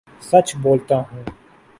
سچ 0.21 0.47
بولتا 0.63 0.97
ہوں 1.09 1.23